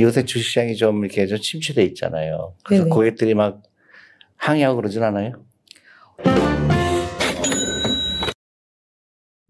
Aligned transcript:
요새 0.00 0.24
주식시장이 0.24 0.74
좀 0.76 1.04
이렇게 1.04 1.26
좀 1.26 1.38
침체돼 1.38 1.84
있잖아요. 1.84 2.54
그래서 2.64 2.84
네네. 2.84 2.94
고객들이 2.94 3.34
막 3.34 3.62
항의하고 4.36 4.76
그러진 4.76 5.02
않아요? 5.02 5.32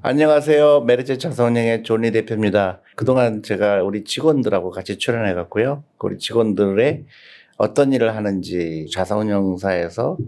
안녕하세요. 0.03 0.81
메르제 0.81 1.19
자산운용의 1.19 1.85
존리 1.85 2.11
대표입니다. 2.11 2.81
그동안 2.97 3.45
제가 3.45 3.85
우리 3.85 4.03
직원들하고 4.03 4.71
같이 4.73 4.99
출연해 4.99 5.33
갔고요. 5.35 5.85
우리 6.01 6.19
직원들의 6.19 7.05
어떤 7.59 7.93
일을 7.93 8.17
하는지 8.17 8.89
자산운용사에서 8.93 10.19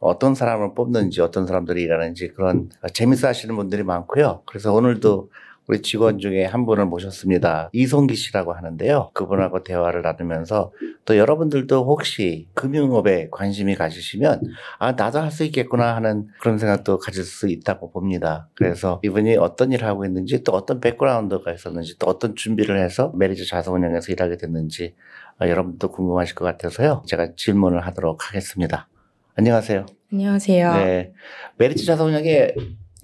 어떤 0.00 0.34
사람을 0.34 0.74
뽑는지 0.74 1.20
어떤 1.20 1.46
사람들이 1.46 1.82
일하는지 1.82 2.28
그런 2.28 2.70
재밌어 2.92 3.28
하시는 3.28 3.54
분들이 3.54 3.84
많고요. 3.84 4.42
그래서 4.46 4.72
오늘도 4.72 5.30
우리 5.70 5.82
직원 5.82 6.18
중에 6.18 6.44
한 6.46 6.66
분을 6.66 6.86
모셨습니다. 6.86 7.70
이송기 7.72 8.16
씨라고 8.16 8.54
하는데요. 8.54 9.12
그분하고 9.14 9.62
대화를 9.62 10.02
나누면서 10.02 10.72
또 11.04 11.16
여러분들도 11.16 11.84
혹시 11.84 12.48
금융업에 12.54 13.28
관심이 13.30 13.76
가지시면 13.76 14.40
아, 14.80 14.92
나도 14.92 15.20
할 15.20 15.30
수 15.30 15.44
있겠구나 15.44 15.94
하는 15.94 16.26
그런 16.40 16.58
생각도 16.58 16.98
가질 16.98 17.22
수 17.22 17.46
있다고 17.46 17.92
봅니다. 17.92 18.48
그래서 18.54 19.00
이분이 19.04 19.36
어떤 19.36 19.70
일을 19.70 19.86
하고 19.86 20.04
있는지 20.04 20.42
또 20.42 20.50
어떤 20.50 20.80
백그라운드가 20.80 21.52
있었는지 21.52 21.96
또 22.00 22.08
어떤 22.08 22.34
준비를 22.34 22.82
해서 22.82 23.12
메리츠 23.14 23.46
자산운용에서 23.46 24.10
일하게 24.10 24.38
됐는지 24.38 24.96
아, 25.38 25.48
여러분도 25.48 25.92
궁금하실 25.92 26.34
것 26.34 26.44
같아서요. 26.46 27.04
제가 27.06 27.28
질문을 27.36 27.86
하도록 27.86 28.26
하겠습니다. 28.28 28.88
안녕하세요. 29.36 29.86
안녕하세요. 30.12 30.74
네. 30.74 31.12
메리츠 31.58 31.84
자산운용에 31.84 32.54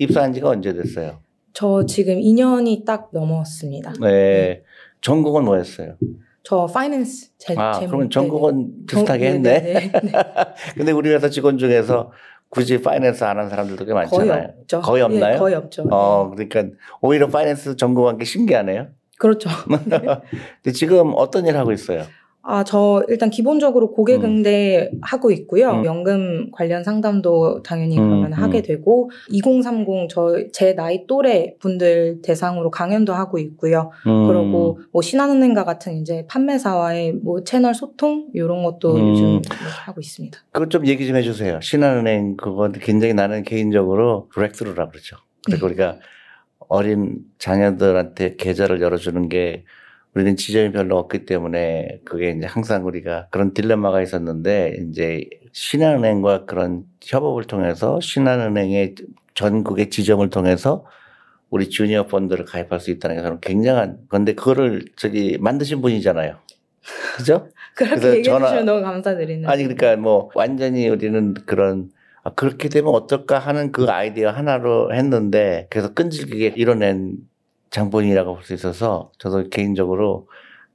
입사한 0.00 0.32
지가 0.32 0.48
언제 0.48 0.72
됐어요? 0.72 1.20
저 1.56 1.86
지금 1.86 2.16
2년이 2.20 2.84
딱 2.84 3.08
넘었습니다. 3.14 3.94
네. 4.02 4.62
전공은 5.00 5.42
뭐였어요? 5.46 5.96
저 6.42 6.66
finance 6.66 7.30
제 7.38 7.54
아, 7.56 7.78
그러면 7.78 8.00
네네. 8.00 8.08
전공은 8.10 8.86
비슷하게 8.86 9.24
전- 9.32 9.34
했네. 9.36 9.60
네네 9.62 9.72
네. 9.72 10.00
네. 10.02 10.12
근데 10.76 10.92
우리 10.92 11.08
회사 11.14 11.30
직원 11.30 11.56
중에서 11.56 12.12
굳이 12.50 12.82
finance 12.82 13.24
안 13.24 13.38
하는 13.38 13.48
사람들도 13.48 13.86
꽤 13.86 13.92
거의 13.92 13.94
많잖아요. 14.04 14.48
없죠. 14.60 14.80
거의 14.82 15.02
없나요? 15.02 15.34
예, 15.34 15.38
거의 15.38 15.54
없죠. 15.54 15.86
어, 15.90 16.30
그러니까 16.30 16.76
오히려 17.00 17.26
finance 17.28 17.76
전공한 17.76 18.18
게 18.18 18.26
신기하네요. 18.26 18.88
그렇죠. 19.18 19.48
근데 20.62 20.72
지금 20.74 21.14
어떤 21.16 21.46
일 21.46 21.56
하고 21.56 21.72
있어요? 21.72 22.04
아, 22.48 22.62
저 22.62 23.04
일단 23.08 23.28
기본적으로 23.28 23.90
고객 23.90 24.22
음. 24.22 24.36
응대 24.38 24.90
하고 25.02 25.32
있고요. 25.32 25.70
음. 25.70 25.84
연금 25.84 26.50
관련 26.52 26.84
상담도 26.84 27.62
당연히 27.64 27.98
음, 27.98 28.04
그러면 28.04 28.32
음. 28.32 28.32
하게 28.32 28.62
되고 28.62 29.10
2030 29.30 30.08
저 30.08 30.36
제 30.52 30.74
나이 30.74 31.06
또래 31.06 31.54
분들 31.58 32.20
대상으로 32.22 32.70
강연도 32.70 33.12
하고 33.12 33.38
있고요. 33.38 33.90
음, 34.06 34.26
그리고 34.28 34.78
뭐 34.92 35.02
신한은행과 35.02 35.64
같은 35.64 35.94
이제 36.00 36.24
판매사와의 36.28 37.14
뭐 37.14 37.42
채널 37.42 37.74
소통 37.74 38.28
이런 38.32 38.62
것도 38.62 38.94
음. 38.94 39.10
요즘 39.10 39.24
뭐 39.24 39.42
하고 39.84 40.00
있습니다. 40.00 40.38
그것 40.52 40.70
좀 40.70 40.86
얘기 40.86 41.06
좀 41.06 41.16
해주세요. 41.16 41.60
신한은행 41.60 42.36
그건 42.36 42.72
굉장히 42.72 43.12
나는 43.14 43.42
개인적으로 43.42 44.28
브렉스루라 44.32 44.88
그러죠. 44.88 45.16
그리고 45.44 45.66
네. 45.66 45.74
우리가 45.74 45.98
어린 46.68 47.18
자녀들한테 47.38 48.36
계좌를 48.36 48.80
열어주는 48.80 49.28
게 49.28 49.64
우리는 50.16 50.34
지점이 50.34 50.72
별로 50.72 50.96
없기 50.96 51.26
때문에 51.26 52.00
그게 52.06 52.30
이제 52.30 52.46
항상 52.46 52.86
우리가 52.86 53.28
그런 53.30 53.52
딜레마가 53.52 54.00
있었는데 54.00 54.78
이제 54.88 55.28
신한은행과 55.52 56.46
그런 56.46 56.84
협업을 57.04 57.44
통해서 57.44 58.00
신한은행의 58.00 58.94
전국의 59.34 59.90
지점을 59.90 60.26
통해서 60.30 60.86
우리 61.50 61.68
주니어 61.68 62.06
펀드를 62.06 62.46
가입할 62.46 62.80
수 62.80 62.90
있다는 62.90 63.16
게 63.16 63.22
저는 63.22 63.40
굉장한 63.42 64.08
건데 64.08 64.34
그거를 64.34 64.86
저기 64.96 65.36
만드신 65.38 65.82
분이잖아요. 65.82 66.36
그죠? 67.18 67.48
그렇게 67.76 68.06
얘기해 68.08 68.22
전화- 68.22 68.46
주시면 68.46 68.64
너무 68.64 68.82
감사드리는. 68.82 69.46
아니 69.46 69.64
그러니까 69.64 69.96
뭐 69.96 70.30
완전히 70.34 70.88
우리는 70.88 71.34
그런 71.44 71.90
아, 72.22 72.32
그렇게 72.32 72.70
되면 72.70 72.94
어떨까 72.94 73.38
하는 73.38 73.70
그 73.70 73.84
아이디어 73.90 74.30
하나로 74.30 74.94
했는데 74.94 75.66
그래서 75.68 75.92
끈질기게 75.92 76.54
이뤄낸 76.56 77.18
장본인이라고 77.70 78.34
볼 78.34 78.42
수 78.44 78.54
있어서 78.54 79.10
저도 79.18 79.48
개인적으로 79.48 80.28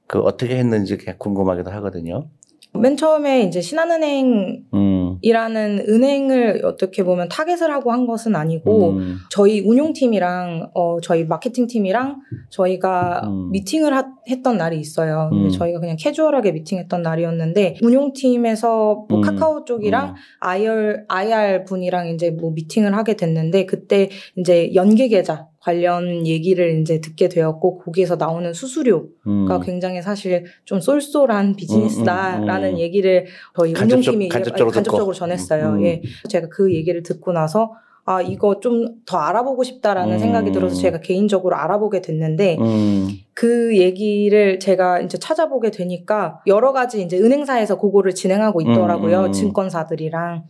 그 0.06 0.18
어떻게 0.20 0.56
했는지 0.56 0.96
궁금하기도 0.98 1.70
하거든요. 1.70 2.28
맨 2.74 2.96
처음에 2.96 3.42
이제 3.42 3.60
신한은행 3.60 4.64
음. 4.72 5.18
이라는 5.20 5.84
은행을 5.86 6.62
어떻게 6.64 7.04
보면 7.04 7.28
target을 7.28 7.70
하고 7.70 7.92
한 7.92 8.06
것은 8.06 8.34
아니고 8.34 8.90
음. 8.92 9.18
저희 9.30 9.60
운용팀이랑 9.60 10.70
어 10.74 10.98
저희 11.02 11.24
마케팅 11.24 11.66
팀이랑 11.66 12.20
저희가 12.48 13.22
음. 13.26 13.50
미팅을 13.50 13.94
하- 13.94 14.14
했던 14.26 14.56
날이 14.56 14.78
있어요. 14.80 15.28
근데 15.30 15.44
음. 15.48 15.50
저희가 15.50 15.80
그냥 15.80 15.96
캐주얼하게 15.98 16.52
미팅했던 16.52 17.02
날이었는데 17.02 17.76
운용팀에서 17.82 19.06
뭐 19.08 19.18
음. 19.18 19.20
카카오 19.20 19.64
쪽이랑 19.66 20.14
IR 20.40 21.04
IR 21.08 21.64
분이랑 21.64 22.08
이제 22.08 22.30
뭐 22.30 22.52
미팅을 22.52 22.94
하게 22.96 23.16
됐는데 23.16 23.66
그때 23.66 24.08
이제 24.36 24.72
연계 24.74 25.08
계좌 25.08 25.46
관련 25.62 26.26
얘기를 26.26 26.80
이제 26.80 27.00
듣게 27.00 27.28
되었고 27.28 27.78
거기에서 27.78 28.16
나오는 28.16 28.52
수수료 28.52 29.06
음. 29.28 29.46
가 29.46 29.60
굉장히 29.60 30.02
사실 30.02 30.44
좀 30.64 30.80
쏠쏠한 30.80 31.54
비즈니스다라는 31.54 32.70
음, 32.70 32.74
음. 32.74 32.78
얘기를 32.80 33.26
저희 33.56 33.70
운용팀이 33.72 34.26
이제 34.26 34.34
간접적으로 34.34 34.72
간접적으로 34.72 35.12
듣고. 35.12 35.18
전했어요. 35.18 35.68
음, 35.70 35.74
음. 35.76 35.84
예, 35.84 36.02
제가 36.28 36.48
그 36.48 36.74
얘기를 36.74 37.02
듣고 37.04 37.32
나서 37.32 37.72
아 38.04 38.20
이거 38.20 38.58
좀 38.58 39.02
더 39.06 39.18
알아보고 39.18 39.62
싶다라는 39.62 40.14
음. 40.14 40.18
생각이 40.18 40.52
들어서 40.52 40.74
제가 40.74 41.00
개인적으로 41.00 41.54
알아보게 41.56 42.00
됐는데 42.00 42.56
음. 42.58 43.08
그 43.34 43.76
얘기를 43.76 44.58
제가 44.58 45.00
이제 45.00 45.18
찾아보게 45.18 45.70
되니까 45.70 46.40
여러 46.46 46.72
가지 46.72 47.02
이제 47.02 47.18
은행사에서 47.18 47.78
그거를 47.78 48.14
진행하고 48.14 48.60
있더라고요. 48.62 49.20
음, 49.20 49.24
음. 49.26 49.32
증권사들이랑. 49.32 50.44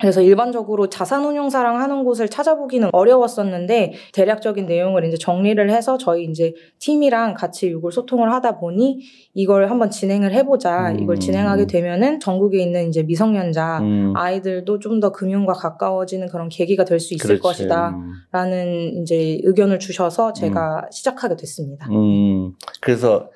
그래서 0.00 0.20
일반적으로 0.20 0.88
자산운용사랑 0.88 1.80
하는 1.80 2.02
곳을 2.04 2.28
찾아보기는 2.28 2.88
어려웠었는데 2.92 3.92
대략적인 4.12 4.66
내용을 4.66 5.04
이제 5.04 5.16
정리를 5.16 5.70
해서 5.70 5.96
저희 5.98 6.24
이제 6.24 6.54
팀이랑 6.80 7.34
같이 7.34 7.66
이걸 7.68 7.92
소통을 7.92 8.32
하다 8.32 8.58
보니 8.58 9.00
이걸 9.34 9.70
한번 9.70 9.90
진행을 9.90 10.32
해보자. 10.32 10.90
음. 10.92 11.00
이걸 11.00 11.18
진행하게 11.18 11.66
되면은 11.66 12.20
전국에 12.20 12.60
있는 12.62 12.88
이제 12.88 13.02
미성년자 13.02 13.78
음. 13.80 14.12
아이들도 14.16 14.78
좀 14.78 15.02
더 15.02 15.10
금융과 15.10 15.54
가까워지는 15.54 16.28
그런 16.28 16.48
계기가 16.48 16.84
될 16.84 17.00
수 17.00 17.14
있을 17.14 17.26
그렇지. 17.26 17.42
것이다. 17.42 17.88
음. 17.90 18.12
라는 18.30 19.02
이제 19.02 19.40
의견을 19.42 19.78
주셔서 19.80 20.32
제가 20.32 20.86
시작하게 20.92 21.34
됐습니다. 21.36 21.88
음. 21.90 22.52
그래서 22.80 23.28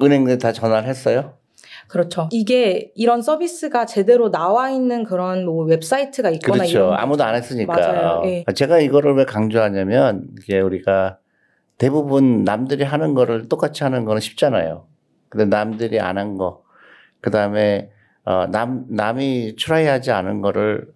은행에 0.00 0.38
다 0.38 0.52
전화를 0.52 0.88
했어요? 0.88 1.34
그렇죠. 1.92 2.26
이게 2.32 2.90
이런 2.94 3.20
서비스가 3.20 3.84
제대로 3.84 4.30
나와 4.30 4.70
있는 4.70 5.04
그런 5.04 5.44
뭐 5.44 5.62
웹사이트가 5.66 6.30
있거나 6.30 6.58
그렇죠. 6.60 6.78
이런 6.78 6.94
아무도 6.94 7.22
안 7.22 7.34
했으니까. 7.34 7.70
맞아요. 7.74 8.22
예. 8.24 8.44
제가 8.54 8.78
이거를 8.78 9.14
왜 9.14 9.26
강조하냐면 9.26 10.28
이게 10.40 10.58
우리가 10.58 11.18
대부분 11.76 12.44
남들이 12.44 12.82
하는 12.82 13.12
거를 13.12 13.46
똑같이 13.50 13.84
하는 13.84 14.06
거는 14.06 14.20
쉽잖아요. 14.22 14.86
근데 15.28 15.44
남들이 15.44 16.00
안 16.00 16.16
한 16.16 16.38
거, 16.38 16.62
그 17.20 17.30
다음에 17.30 17.90
어, 18.24 18.46
남 18.46 18.86
남이 18.88 19.56
try하지 19.60 20.12
않은 20.12 20.40
거를 20.40 20.88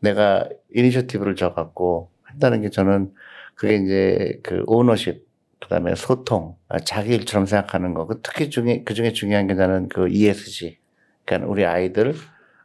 내가 0.00 0.48
initiative를 0.74 1.36
져갖고 1.36 2.10
한다는 2.24 2.62
게 2.62 2.70
저는 2.70 3.12
그게 3.54 3.76
이제 3.76 4.40
그 4.42 4.64
오너십, 4.66 5.24
그 5.60 5.68
다음에 5.68 5.94
소통, 5.94 6.56
아, 6.68 6.78
자기 6.80 7.14
일처럼 7.14 7.46
생각하는 7.46 7.94
거. 7.94 8.06
그 8.06 8.20
특히 8.22 8.50
중에 8.50 8.82
그 8.84 8.94
중에 8.94 9.12
중요한 9.12 9.46
게 9.46 9.54
나는 9.54 9.88
그 9.88 10.08
ESG. 10.08 10.78
그러니까 11.24 11.50
우리 11.50 11.64
아이들 11.64 12.14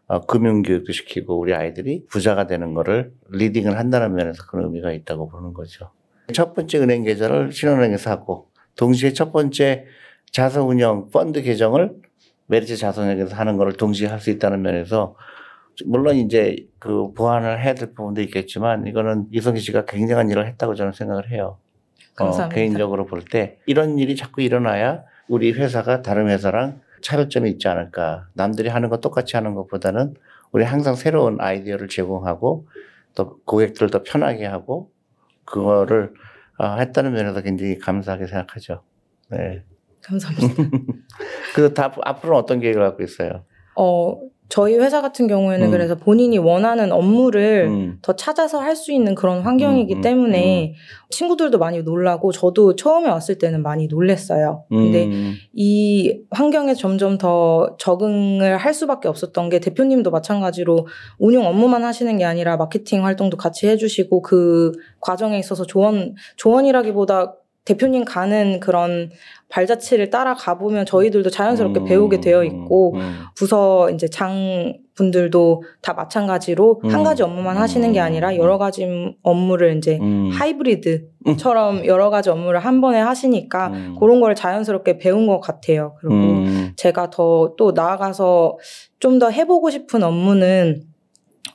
어, 0.07 0.21
금융 0.25 0.61
교육도 0.61 0.91
시키고 0.91 1.39
우리 1.39 1.53
아이들이 1.53 2.05
부자가 2.09 2.47
되는 2.47 2.73
거를 2.73 3.11
리딩을 3.31 3.77
한다는 3.77 4.13
면에서 4.15 4.45
그런 4.47 4.65
의미가 4.65 4.91
있다고 4.93 5.29
보는 5.29 5.53
거죠. 5.53 5.91
첫 6.33 6.53
번째 6.53 6.79
은행 6.79 7.03
계좌를 7.03 7.51
신한은행에서 7.51 8.09
하고 8.11 8.49
동시에 8.75 9.13
첫 9.13 9.31
번째 9.31 9.85
자산운용 10.31 11.09
펀드 11.11 11.41
계정을 11.41 11.95
메리츠 12.47 12.77
자산운용에서 12.77 13.35
하는 13.35 13.57
거를 13.57 13.73
동시에 13.73 14.07
할 14.07 14.19
수 14.19 14.29
있다는 14.29 14.61
면에서 14.61 15.15
물론 15.85 16.15
이제 16.15 16.55
그 16.79 17.11
보완을 17.13 17.61
해야 17.63 17.73
될 17.73 17.93
부분도 17.93 18.21
있겠지만 18.21 18.87
이거는 18.87 19.27
이성기 19.31 19.59
씨가 19.59 19.85
굉장한 19.85 20.29
일을 20.29 20.47
했다고 20.47 20.75
저는 20.75 20.93
생각을 20.93 21.31
해요. 21.31 21.57
어, 22.19 22.25
감사합니다. 22.25 22.55
개인적으로 22.55 23.05
볼 23.05 23.21
때 23.21 23.57
이런 23.65 23.97
일이 23.99 24.15
자꾸 24.15 24.41
일어나야 24.41 25.03
우리 25.27 25.51
회사가 25.51 26.01
다른 26.01 26.29
회사랑 26.29 26.81
차별점이 27.01 27.49
있지 27.51 27.67
않을까. 27.67 28.27
남들이 28.33 28.69
하는 28.69 28.89
거 28.89 28.97
똑같이 28.99 29.35
하는 29.35 29.53
것보다는 29.53 30.15
우리 30.51 30.63
항상 30.63 30.95
새로운 30.95 31.37
아이디어를 31.39 31.87
제공하고 31.87 32.67
또 33.15 33.39
고객들도 33.45 34.03
편하게 34.03 34.45
하고 34.45 34.91
그거를 35.45 36.13
어, 36.57 36.75
했다는 36.77 37.13
면에서 37.13 37.41
굉장히 37.41 37.77
감사하게 37.77 38.27
생각하죠. 38.27 38.81
네. 39.29 39.63
감사합니다. 40.03 40.63
그래서 41.55 41.73
다, 41.73 41.93
앞으로는 42.03 42.39
어떤 42.41 42.59
계획을 42.59 42.81
갖고 42.81 43.03
있어요? 43.03 43.43
어, 43.75 44.17
저희 44.47 44.75
회사 44.75 45.01
같은 45.01 45.27
경우에는 45.27 45.67
음. 45.67 45.71
그래서 45.71 45.95
본인이 45.95 46.37
원하는 46.37 46.91
업무를 46.91 47.67
음. 47.67 47.97
더 48.01 48.15
찾아서 48.15 48.59
할 48.59 48.75
수 48.75 48.91
있는 48.91 49.15
그런 49.15 49.41
환경이기 49.41 49.93
음, 49.93 49.97
음, 49.97 50.01
때문에 50.01 50.75
친구들도 51.09 51.57
많이 51.57 51.81
놀라고 51.81 52.33
저도 52.33 52.75
처음에 52.75 53.09
왔을 53.09 53.37
때는 53.37 53.63
많이 53.63 53.87
놀랬어요. 53.87 54.65
근데 54.69 55.05
음. 55.05 55.33
이 55.53 56.19
환경에 56.29 56.73
점점 56.73 57.17
더 57.17 57.75
적응을 57.79 58.57
할 58.57 58.73
수밖에 58.73 59.07
없었던 59.07 59.49
게 59.49 59.59
대표님도 59.59 60.11
마찬가지로 60.11 60.87
운영 61.19 61.45
업무만 61.45 61.83
하시는 61.85 62.17
게 62.17 62.25
아니라 62.25 62.57
마케팅 62.57 63.05
활동도 63.05 63.37
같이 63.37 63.67
해주시고 63.67 64.21
그 64.21 64.73
과정에 64.99 65.39
있어서 65.39 65.65
조언 65.65 66.15
조언이라기보다 66.35 67.33
대표님 67.65 68.05
가는 68.05 68.59
그런 68.59 69.09
발자취를 69.49 70.09
따라가 70.09 70.57
보면 70.57 70.85
저희들도 70.85 71.29
자연스럽게 71.29 71.81
음, 71.81 71.85
배우게 71.85 72.21
되어 72.21 72.43
있고 72.43 72.93
음, 72.95 72.99
음. 72.99 73.19
부서 73.35 73.89
이제 73.89 74.07
장 74.07 74.73
분들도 74.95 75.63
다 75.81 75.93
마찬가지로 75.93 76.81
음. 76.83 76.89
한 76.89 77.03
가지 77.03 77.21
업무만 77.23 77.57
하시는 77.57 77.91
게 77.91 77.99
아니라 77.99 78.37
여러 78.37 78.57
가지 78.57 78.87
업무를 79.23 79.77
이제 79.77 79.97
음. 80.01 80.29
하이브리드처럼 80.31 81.85
여러 81.85 82.09
가지 82.09 82.29
업무를 82.29 82.59
한 82.59 82.81
번에 82.81 82.99
하시니까 82.99 83.67
음. 83.67 83.95
그런 83.99 84.21
걸 84.21 84.35
자연스럽게 84.35 84.97
배운 84.97 85.27
것 85.27 85.39
같아요. 85.39 85.95
그리고 85.99 86.15
음. 86.15 86.73
제가 86.77 87.09
더 87.09 87.55
또 87.57 87.71
나아가서 87.71 88.57
좀 88.99 89.19
더 89.19 89.29
해보고 89.29 89.69
싶은 89.69 90.03
업무는 90.03 90.83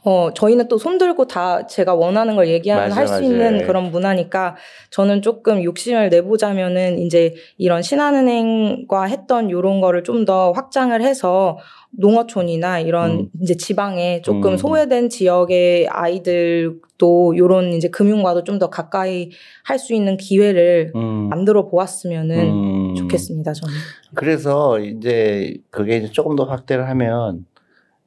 어 0.03 0.31
저희는 0.35 0.69
또 0.69 0.79
손들고 0.79 1.27
다 1.27 1.67
제가 1.67 1.95
원하는 1.95 2.37
걸 2.37 2.49
얘기하면 2.49 2.93
할 2.93 3.07
수. 3.07 3.23
있는 3.23 3.67
그런 3.67 3.91
문화니까 3.91 4.57
저는 4.91 5.21
조금 5.23 5.63
욕심을 5.63 6.09
내보자면은 6.09 6.99
이제 6.99 7.35
이런 7.59 7.83
신한은행과 7.83 9.05
했던 9.05 9.51
요런 9.51 9.81
거를 9.81 10.03
좀 10.05 10.25
더 10.25 10.53
확장을 10.53 11.01
해서 11.03 11.59
농어촌이나 11.93 12.81
이런 12.81 13.11
음. 13.13 13.29
이제 13.43 13.57
지방에 13.57 14.21
조금 14.23 14.53
음. 14.53 14.57
소외된 14.57 15.09
지역의 15.09 15.89
아이들도 15.89 17.37
요런 17.37 17.73
이제 17.73 17.89
금융과도 17.89 18.45
좀 18.45 18.59
더 18.59 18.69
가까이 18.71 19.31
할 19.65 19.79
수 19.79 19.95
있는 19.95 20.17
기회를 20.19 20.93
음. 20.95 21.29
만들어 21.31 21.69
보았으면은 21.69 22.39
음. 22.51 22.95
좋겠습니다 22.97 23.53
저는. 23.55 23.75
그래서 24.15 24.79
이제 24.79 25.57
그게 25.71 25.97
이제 25.99 26.11
조금 26.13 26.37
더 26.37 26.45
확대를 26.45 26.87
하면 26.89 27.47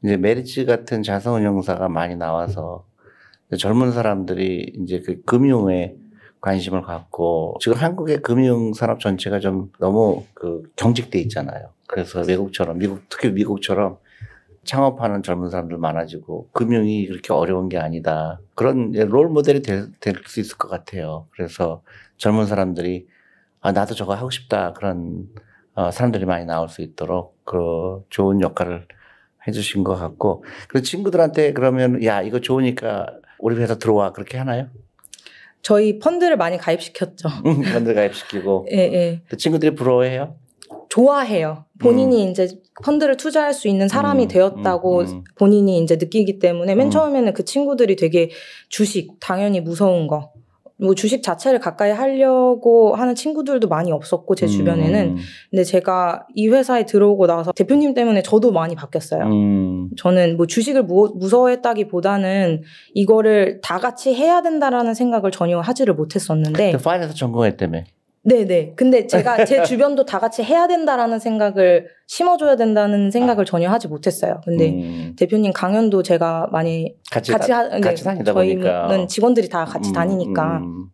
이제 0.04 0.18
메리츠 0.18 0.66
같은 0.66 1.04
자산운용사가 1.04 1.90
많이 1.90 2.16
나와서 2.16 2.86
젊은 3.58 3.92
사람들이 3.92 4.74
이제 4.82 5.02
그 5.06 5.22
금융에 5.24 5.96
관심을 6.42 6.82
갖고 6.82 7.56
지금 7.62 7.78
한국의 7.78 8.22
금융 8.22 8.74
산업 8.74 9.00
전체가 9.00 9.40
좀 9.40 9.72
너무 9.80 10.26
그 10.34 10.64
경직돼 10.76 11.20
있잖아요. 11.20 11.70
그래서 11.88 12.22
외국처럼 12.22 12.80
미국 12.80 13.02
특히 13.10 13.32
미국처럼 13.32 13.98
창업하는 14.66 15.24
젊은 15.24 15.50
사람들 15.50 15.78
많아지고 15.78 16.50
금융이 16.54 17.08
그렇게 17.08 17.34
어려운 17.34 17.70
게 17.70 17.78
아니다. 17.78 18.40
그런 18.56 18.92
롤 18.92 19.30
모델이 19.30 19.62
될 19.62 19.88
수 20.26 20.40
있을 20.40 20.58
것 20.58 20.68
같아요. 20.70 21.28
그래서 21.32 21.82
젊은 22.18 22.46
사람들이 22.46 23.08
아 23.62 23.72
나도 23.72 23.94
저거 23.96 24.16
하고 24.16 24.30
싶다 24.30 24.74
그런 24.74 25.28
어, 25.76 25.92
사람들이 25.92 26.26
많이 26.26 26.46
나올 26.46 26.68
수 26.70 26.82
있도록 26.82 27.38
그 27.46 28.04
좋은 28.10 28.42
역할을 28.42 28.88
해주신 29.48 29.84
것 29.84 29.96
같고 29.96 30.44
그리고 30.68 30.84
친구들한테 30.84 31.54
그러면 31.54 32.04
야 32.04 32.22
이거 32.22 32.40
좋으니까 32.40 33.08
우리 33.40 33.56
회사 33.58 33.76
들어와 33.76 34.12
그렇게 34.12 34.38
하나요? 34.38 34.68
저희 35.62 36.00
펀드를 36.00 36.38
많이 36.38 36.58
가입시켰죠. 36.58 37.30
펀드 37.74 37.94
가입시키고 37.94 38.68
예, 38.72 38.78
예. 38.78 39.22
또 39.30 39.38
친구들이 39.38 39.76
부러워해요? 39.76 40.36
좋아해요. 40.90 41.66
본인이 41.80 42.30
이제 42.30 42.48
펀드를 42.84 43.18
투자할 43.18 43.54
수 43.54 43.68
있는 43.68 43.88
사람이 43.88 44.24
음, 44.24 44.28
되었다고 44.28 45.00
음, 45.00 45.08
음. 45.08 45.24
본인이 45.36 45.80
이제 45.80 45.96
느끼기 45.96 46.40
때문에 46.40 46.76
맨 46.76 46.88
음. 46.88 46.92
처음에는 46.92 47.34
그 47.34 47.46
친구들이 47.46 47.96
되게 47.96 48.30
주식, 48.70 49.20
당연히 49.20 49.60
무서운 49.60 50.08
거. 50.08 50.32
뭐 50.84 50.96
주식 50.96 51.24
자체를 51.24 51.60
가까이 51.60 51.92
하려고 51.92 52.96
하는 52.96 53.16
친구들도 53.16 53.68
많이 53.68 53.92
없었고 53.92 54.36
제 54.36 54.48
주변에는 54.48 55.10
음, 55.12 55.18
근데 55.50 55.64
제가 55.64 56.28
이 56.36 56.50
회사에 56.50 56.86
들어오고 56.86 57.26
나서 57.26 57.52
대표님 57.54 57.94
때문에 57.94 58.22
저도 58.22 58.52
많이 58.52 58.76
바뀌었어요. 58.76 59.24
음, 59.26 59.90
저는 59.98 60.36
뭐 60.36 60.46
주식을 60.46 60.84
무, 60.84 61.14
무서워했다기보다는 61.16 62.64
이거를 62.94 63.62
다 63.62 63.80
같이 63.80 64.14
해야 64.14 64.42
된다라는 64.42 64.94
생각을 64.94 65.32
전혀 65.32 65.60
하지를 65.60 65.94
못했었는데 65.94 66.74
그 66.74 66.78
파이낸스 66.78 67.16
전공했다며. 67.16 67.84
네네. 68.24 68.74
근데 68.76 69.06
제가 69.06 69.44
제 69.46 69.64
주변도 69.64 70.06
다 70.06 70.20
같이 70.20 70.44
해야 70.44 70.68
된다라는 70.68 71.20
생각을 71.20 71.88
심어줘야 72.08 72.56
된다는 72.56 73.12
생각을 73.12 73.46
전혀 73.46 73.70
하지 73.70 73.88
못했어요. 73.88 74.40
근데 74.46 74.70
음, 74.70 75.16
같이 75.18 75.52
강연도 75.54 76.04
제가 76.04 76.48
많이 76.52 76.96
같이 77.12 77.32
같이 77.32 77.50
다, 77.50 77.58
하, 77.60 77.68
네, 77.68 77.82
같이 77.82 78.04
다니다 78.04 78.34
보니까 78.34 78.88
저희는 78.88 79.08
직원들이 79.08 79.50
다 79.50 79.66
같이 79.66 79.90
음, 79.92 79.94
다니니까 79.94 80.58
음, 80.60 80.88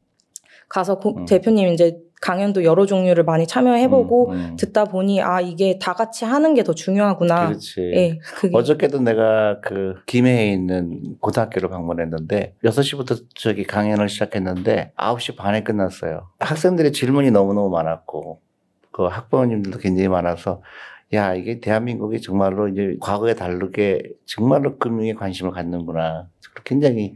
가서 0.67 0.97
고- 0.99 1.17
음. 1.17 1.25
대표님 1.25 1.67
이제 1.69 1.97
강연도 2.21 2.63
여러 2.63 2.85
종류를 2.85 3.23
많이 3.23 3.47
참여해보고 3.47 4.29
음, 4.31 4.33
음. 4.35 4.55
듣다 4.57 4.85
보니 4.85 5.21
아 5.21 5.39
이게 5.41 5.79
다 5.79 5.93
같이 5.93 6.25
하는 6.25 6.53
게 6.53 6.63
더 6.63 6.73
중요하구나. 6.73 7.47
그렇지. 7.47 7.81
예, 7.95 8.17
그게 8.17 8.55
어저께도 8.55 8.99
내가 9.01 9.59
그 9.61 9.95
김해에 10.05 10.51
있는 10.51 11.15
고등학교를 11.19 11.69
방문했는데 11.69 12.55
6시부터 12.63 13.25
저기 13.35 13.63
강연을 13.63 14.09
시작했는데 14.09 14.91
9시 14.97 15.35
반에 15.37 15.63
끝났어요. 15.63 16.27
학생들의 16.39 16.91
질문이 16.91 17.31
너무너무 17.31 17.69
많았고 17.69 18.41
그 18.91 19.03
학부모님들도 19.05 19.79
굉장히 19.79 20.09
많아서 20.09 20.61
야, 21.13 21.33
이게 21.33 21.59
대한민국이 21.59 22.21
정말로 22.21 22.67
이제 22.67 22.95
과거에 23.01 23.33
다르게 23.33 24.03
정말로 24.25 24.77
금융에 24.77 25.13
관심을 25.13 25.51
갖는구나. 25.53 26.27
굉장히 26.65 27.15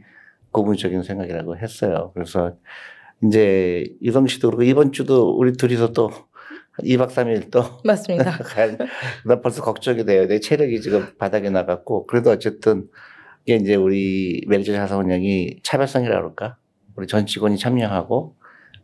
고무적인 0.51 1.03
생각이라고 1.03 1.57
했어요. 1.57 2.11
그래서 2.15 2.53
이제 3.25 3.85
유성 4.01 4.27
씨도 4.27 4.49
그렇고 4.49 4.63
이번 4.63 4.91
주도 4.91 5.31
우리 5.37 5.53
둘이서 5.53 5.93
또 5.93 6.11
2박 6.79 7.09
3일 7.09 7.51
또 7.51 7.63
맞습니다. 7.83 8.31
간- 8.43 8.77
나 9.25 9.41
벌써 9.41 9.61
걱정이 9.61 10.05
돼요. 10.05 10.27
내 10.27 10.39
체력이 10.39 10.81
지금 10.81 11.05
바닥에 11.17 11.49
나갔고 11.49 12.05
그래도 12.07 12.31
어쨌든 12.31 12.87
이게 13.45 13.57
이제 13.57 13.75
우리 13.75 14.43
메리츠 14.47 14.73
자산운영이 14.73 15.59
차별성이라 15.63 16.15
그럴까? 16.15 16.57
우리 16.95 17.07
전 17.07 17.25
직원이 17.25 17.57
참여하고 17.57 18.35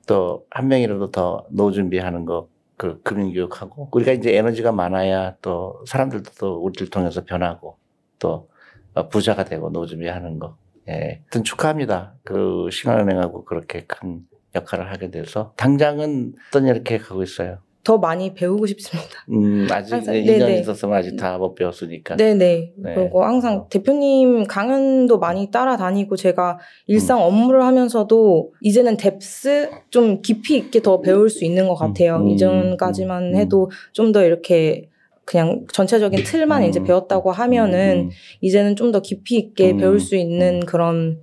또 0.07 0.45
한 0.51 0.67
명이라도 0.67 1.11
더 1.11 1.45
노후 1.51 1.71
준비하는 1.71 2.25
거 2.25 2.47
그 2.79 3.01
금융교육하고 3.01 3.89
우리가 3.91 4.13
이제 4.13 4.33
에너지가 4.37 4.71
많아야 4.71 5.35
또 5.41 5.83
사람들도 5.85 6.31
또 6.39 6.63
우리를 6.63 6.89
통해서 6.89 7.25
변하고 7.25 7.77
또 8.19 8.47
어, 8.93 9.09
부자가 9.09 9.43
되고 9.43 9.69
노후 9.69 9.85
준비하는 9.85 10.39
거. 10.39 10.55
예. 10.89 11.21
하여튼 11.21 11.43
축하합니다. 11.43 12.15
그 12.23 12.67
신한은행하고 12.71 13.45
그렇게 13.45 13.85
큰 13.87 14.21
역할을 14.55 14.91
하게 14.91 15.11
돼서 15.11 15.53
당장은 15.57 16.33
어떤 16.49 16.65
일을 16.67 16.83
계획하고 16.83 17.21
있어요. 17.23 17.59
더 17.83 17.97
많이 17.97 18.33
배우고 18.33 18.65
싶습니다. 18.67 19.09
음, 19.31 19.65
아직 19.71 19.93
항상- 19.93 20.13
이제 20.15 20.33
2년 20.33 20.39
네네. 20.47 20.59
있었으면 20.59 20.95
아직 20.97 21.15
다 21.15 21.37
못 21.37 21.55
배웠으니까. 21.55 22.17
네네. 22.17 22.73
네. 22.77 22.93
그리고 22.95 23.23
항상 23.23 23.67
대표님 23.69 24.43
강연도 24.45 25.17
많이 25.17 25.49
따라다니고 25.49 26.15
제가 26.17 26.59
일상 26.87 27.21
업무를 27.23 27.63
하면서도 27.63 28.53
이제는 28.61 28.97
뎁스 28.97 29.69
좀 29.89 30.21
깊이 30.21 30.57
있게 30.57 30.81
더 30.81 30.99
배울 31.01 31.29
수 31.29 31.45
있는 31.45 31.67
것 31.67 31.75
같아요. 31.75 32.17
음, 32.17 32.27
이전까지만 32.29 33.33
음, 33.33 33.35
해도 33.35 33.71
좀 33.93 34.11
더 34.11 34.23
이렇게 34.23 34.89
그냥 35.29 35.67
전체적인 35.71 36.23
틀만 36.23 36.63
이제 36.63 36.79
음, 36.79 36.85
배웠다고 36.85 37.31
하면은 37.31 38.05
음, 38.05 38.09
이제는 38.41 38.75
좀 38.75 38.91
더 38.91 38.99
깊이 38.99 39.35
있게 39.37 39.73
음, 39.73 39.77
배울 39.77 39.99
수 39.99 40.15
있는 40.15 40.59
그런 40.61 41.19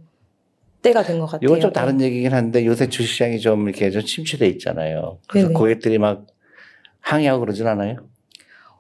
때가 0.81 1.03
된 1.03 1.19
것 1.19 1.27
같아요. 1.27 1.41
이건 1.43 1.61
좀 1.61 1.73
다른 1.73 2.01
얘기긴 2.01 2.33
한데 2.33 2.65
요새 2.65 2.89
주식시장이 2.89 3.41
좀 3.41 3.69
이렇게 3.69 3.91
좀 3.91 4.03
침체돼 4.03 4.47
있잖아요. 4.51 5.19
그래서 5.27 5.49
네네. 5.49 5.59
고객들이 5.59 5.99
막 5.99 6.25
항의하고 7.01 7.41
그러진 7.41 7.67
않아요? 7.67 7.97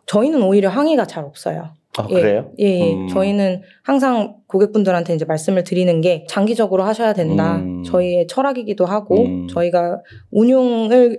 저희는 0.06 0.42
오히려 0.44 0.68
항의가 0.68 1.06
잘 1.08 1.24
없어요. 1.24 1.70
아, 1.98 2.06
예, 2.10 2.14
그래요? 2.14 2.52
예, 2.60 2.64
예. 2.64 2.94
음. 2.94 3.08
저희는 3.08 3.62
항상 3.82 4.36
고객분들한테 4.46 5.12
이제 5.16 5.24
말씀을 5.24 5.64
드리는 5.64 6.00
게 6.02 6.24
장기적으로 6.28 6.84
하셔야 6.84 7.14
된다. 7.14 7.56
음. 7.56 7.82
저희의 7.82 8.28
철학이기도 8.28 8.86
하고 8.86 9.24
음. 9.24 9.48
저희가 9.48 10.02
운용을 10.30 11.18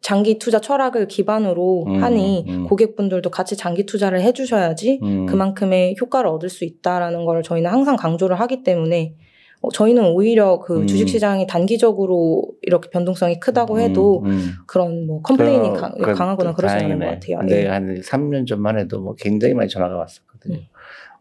장기 0.00 0.38
투자 0.38 0.60
철학을 0.60 1.08
기반으로 1.08 1.84
음, 1.86 2.02
하니 2.02 2.44
음. 2.48 2.64
고객분들도 2.64 3.30
같이 3.30 3.56
장기 3.56 3.84
투자를 3.84 4.20
해주셔야지 4.22 5.00
음. 5.02 5.26
그만큼의 5.26 5.96
효과를 6.00 6.30
얻을 6.30 6.48
수 6.48 6.64
있다라는 6.64 7.24
걸 7.24 7.42
저희는 7.42 7.70
항상 7.70 7.96
강조를 7.96 8.38
하기 8.40 8.62
때문에 8.62 9.14
어, 9.60 9.70
저희는 9.70 10.04
오히려 10.12 10.60
그 10.60 10.82
음. 10.82 10.86
주식시장이 10.86 11.48
단기적으로 11.48 12.44
이렇게 12.62 12.90
변동성이 12.90 13.40
크다고 13.40 13.80
해도 13.80 14.22
음, 14.24 14.30
음. 14.30 14.50
그런 14.68 15.06
뭐 15.06 15.20
complain이 15.22 15.72
그, 15.72 15.80
강, 15.80 15.92
그, 16.00 16.14
강하거나 16.14 16.54
그러지 16.54 16.74
않은 16.76 16.98
것. 17.00 17.04
같아요. 17.06 17.40
예. 17.50 17.66
한 17.66 18.00
3년 18.00 18.46
전만 18.46 18.78
해도 18.78 19.00
뭐 19.00 19.16
굉장히 19.18 19.54
많이 19.54 19.68
전화가 19.68 19.96
왔었거든요. 19.96 20.58
음. 20.58 20.66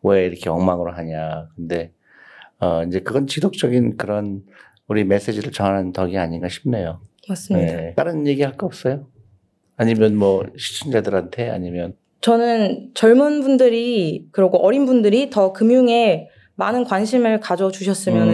왜 0.03 0.25
이렇게 0.25 0.49
엉망으로 0.51 0.91
하냐. 0.91 1.47
근데 1.55 1.91
어 2.59 2.83
이제 2.83 2.99
그건 2.99 3.25
지속적인 3.25 3.97
그런 3.97 4.43
우리 4.87 5.03
메시지를 5.03 5.51
전하는 5.51 5.91
덕이 5.91 6.17
아닌가 6.17 6.47
싶네요. 6.47 7.01
맞습니다. 7.29 7.73
네. 7.77 7.93
다른 7.95 8.25
얘기 8.27 8.43
할 8.43 8.53
거 8.57 8.65
없어요? 8.65 9.07
아니면 9.75 10.15
뭐 10.15 10.43
시청자들한테 10.57 11.49
아니면 11.49 11.93
저는 12.21 12.91
젊은 12.95 13.41
분들이 13.41 14.27
그리고 14.31 14.57
어린 14.57 14.85
분들이 14.85 15.29
더 15.29 15.53
금융에 15.53 16.29
많은 16.55 16.83
관심을 16.85 17.39
가져주셨으면 17.39 18.27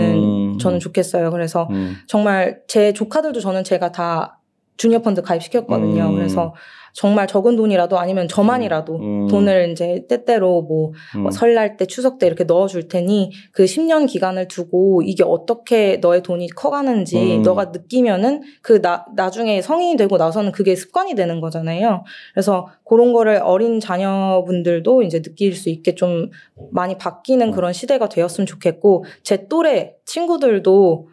음. 0.53 0.57
저는 0.57 0.79
좋겠어요. 0.79 1.29
그래서 1.31 1.67
음. 1.71 1.95
정말 2.07 2.61
제 2.67 2.93
조카들도 2.93 3.41
저는 3.41 3.65
제가 3.65 3.91
다 3.91 4.39
주니어 4.77 5.01
펀드 5.01 5.21
가입시켰거든요. 5.21 6.09
음. 6.09 6.15
그래서 6.15 6.53
정말 6.93 7.27
적은 7.27 7.55
돈이라도 7.55 7.97
아니면 7.97 8.27
저만이라도 8.27 8.95
음. 8.95 9.27
돈을 9.27 9.71
이제 9.71 10.05
때때로 10.07 10.61
뭐 10.61 10.91
음. 11.15 11.23
뭐 11.23 11.31
설날 11.31 11.75
때 11.75 11.85
추석 11.85 12.19
때 12.19 12.27
이렇게 12.27 12.43
넣어줄 12.43 12.87
테니 12.87 13.31
그 13.51 13.65
10년 13.65 14.07
기간을 14.07 14.47
두고 14.47 15.01
이게 15.01 15.23
어떻게 15.23 15.97
너의 15.97 16.21
돈이 16.21 16.49
커가는지 16.49 17.37
음. 17.37 17.41
너가 17.41 17.65
느끼면은 17.65 18.43
그 18.61 18.81
나, 18.81 19.05
나중에 19.15 19.61
성인이 19.61 19.97
되고 19.97 20.17
나서는 20.17 20.51
그게 20.51 20.75
습관이 20.75 21.15
되는 21.15 21.41
거잖아요. 21.41 22.03
그래서 22.33 22.67
그런 22.87 23.11
거를 23.11 23.41
어린 23.43 23.79
자녀분들도 23.79 25.01
이제 25.01 25.21
느낄 25.21 25.55
수 25.55 25.69
있게 25.69 25.95
좀 25.95 26.29
많이 26.71 26.97
바뀌는 26.97 27.47
음. 27.47 27.51
그런 27.51 27.73
시대가 27.73 28.07
되었으면 28.07 28.45
좋겠고 28.45 29.05
제 29.23 29.47
또래 29.47 29.95
친구들도 30.05 31.07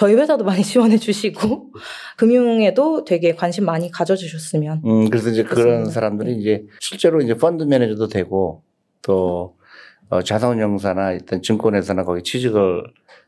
저희 0.00 0.14
회사도 0.14 0.44
많이 0.44 0.62
지원해 0.64 0.96
주시고 0.96 1.72
금융에도 2.16 3.04
되게 3.04 3.34
관심 3.34 3.66
많이 3.66 3.90
가져 3.90 4.16
주셨으면 4.16 4.80
음, 4.86 5.10
그래서 5.10 5.28
이제 5.28 5.42
그런 5.42 5.64
그렇습니다. 5.64 5.90
사람들이 5.90 6.36
이제 6.36 6.64
실제로 6.80 7.20
이제 7.20 7.34
펀드 7.34 7.64
매니저도 7.64 8.08
되고 8.08 8.62
또 9.02 9.58
어, 10.08 10.22
자산운용사나 10.22 11.12
일단 11.12 11.42
증권회사나 11.42 12.04
거기 12.04 12.22
취직을 12.22 12.82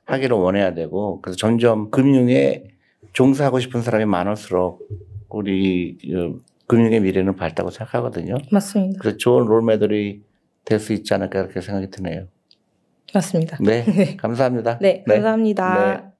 하기를 0.06 0.34
원해야 0.34 0.72
되고 0.72 1.20
그래서 1.20 1.36
점점 1.36 1.90
금융에 1.90 2.64
종사하고 3.12 3.60
싶은 3.60 3.82
사람이 3.82 4.06
많을수록 4.06 4.88
우리 5.28 5.98
어, 6.16 6.40
금융의 6.68 7.00
미래는 7.00 7.36
밝다고 7.36 7.68
생각하거든요. 7.70 8.36
맞습니다. 8.50 8.98
그래서 8.98 9.18
좋은 9.18 9.44
롤모델이 9.44 10.22
될 10.64 10.80
수 10.80 10.94
있지 10.94 11.12
않을까 11.12 11.42
그렇게 11.42 11.60
생각이 11.60 11.90
드네요. 11.90 12.28
맞습니다. 13.12 13.58
네, 13.60 14.16
감사합니다. 14.16 14.78
네, 14.80 15.04
감사합니다. 15.06 15.74
네. 16.02 16.11